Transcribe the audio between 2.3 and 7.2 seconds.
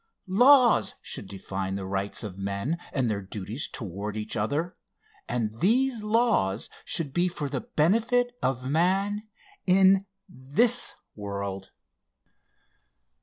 men and their duties toward each other, and these laws should